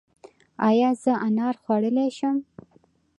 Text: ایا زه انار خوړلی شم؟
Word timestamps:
ایا 0.67 0.89
زه 1.01 1.11
انار 1.27 1.55
خوړلی 1.61 2.07
شم؟ 2.17 2.37